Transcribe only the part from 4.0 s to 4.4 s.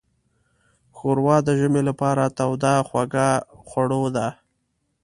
ده.